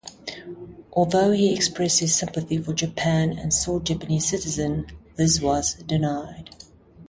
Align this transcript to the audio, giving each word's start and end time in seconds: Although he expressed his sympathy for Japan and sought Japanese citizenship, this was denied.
Although 0.93 1.29
he 1.29 1.53
expressed 1.53 1.99
his 1.99 2.15
sympathy 2.15 2.57
for 2.57 2.73
Japan 2.73 3.37
and 3.37 3.53
sought 3.53 3.83
Japanese 3.83 4.27
citizenship, 4.29 4.97
this 5.15 5.39
was 5.39 5.75
denied. 5.75 6.49